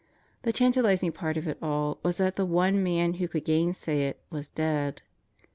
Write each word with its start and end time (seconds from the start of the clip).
The 0.41 0.51
tantalizing 0.51 1.11
part 1.11 1.37
of 1.37 1.47
it 1.47 1.59
all 1.61 1.99
was 2.01 2.17
that 2.17 2.35
the 2.35 2.43
one 2.43 2.81
man 2.81 3.13
who 3.13 3.27
could 3.27 3.45
gainsay 3.45 4.07
it 4.07 4.19
was 4.31 4.47
dead. 4.49 5.03